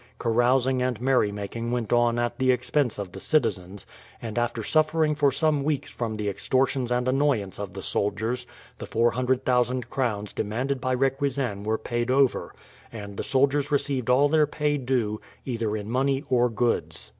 Carousing 0.17 0.81
and 0.81 0.99
merry 0.99 1.31
making 1.31 1.69
went 1.69 1.93
on 1.93 2.17
at 2.17 2.39
the 2.39 2.51
expense 2.51 2.97
of 2.97 3.11
the 3.11 3.19
citizens, 3.19 3.85
and 4.19 4.35
after 4.39 4.63
suffering 4.63 5.13
for 5.13 5.31
some 5.31 5.63
weeks 5.63 5.91
from 5.91 6.17
the 6.17 6.27
extortions 6.27 6.89
and 6.89 7.07
annoyance 7.07 7.59
of 7.59 7.73
the 7.75 7.83
soldiers, 7.83 8.47
the 8.79 8.87
400,000 8.87 9.91
crowns 9.91 10.33
demanded 10.33 10.81
by 10.81 10.95
Requesens 10.95 11.65
were 11.67 11.77
paid 11.77 12.09
over, 12.09 12.51
and 12.91 13.15
the 13.15 13.21
soldiers 13.23 13.69
received 13.69 14.09
all 14.09 14.27
their 14.27 14.47
pay 14.47 14.75
due 14.75 15.21
either 15.45 15.77
in 15.77 15.87
money 15.87 16.23
or 16.31 16.49
goods. 16.49 17.09